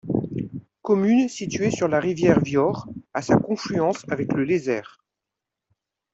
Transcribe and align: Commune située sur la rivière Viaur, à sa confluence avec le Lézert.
Commune 0.81 1.29
située 1.29 1.69
sur 1.69 1.87
la 1.87 1.99
rivière 1.99 2.39
Viaur, 2.39 2.87
à 3.13 3.21
sa 3.21 3.37
confluence 3.37 4.03
avec 4.09 4.33
le 4.33 4.43
Lézert. 4.45 5.03